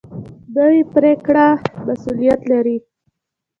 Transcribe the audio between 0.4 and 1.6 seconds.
نوې پرېکړه